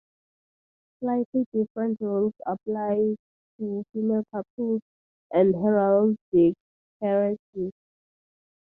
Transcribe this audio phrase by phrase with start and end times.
[0.99, 3.17] Slightly different rules applies
[3.59, 4.81] to female couples
[5.31, 6.55] and heraldic
[7.03, 7.71] heiresses.